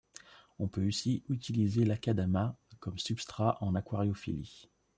On 0.57 0.67
peut 0.67 0.87
aussi 0.87 1.23
utiliser 1.29 1.85
l'akadama 1.85 2.57
comme 2.79 2.97
substrat 2.97 3.59
en 3.63 3.75
aquariophilie. 3.75 4.67